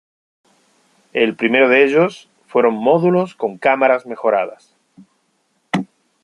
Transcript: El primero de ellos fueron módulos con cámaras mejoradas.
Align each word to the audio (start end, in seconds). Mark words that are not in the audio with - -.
El 1.13 1.35
primero 1.35 1.69
de 1.69 1.83
ellos 1.85 2.27
fueron 2.47 2.73
módulos 2.73 3.35
con 3.35 3.59
cámaras 3.59 4.07
mejoradas. 4.07 4.75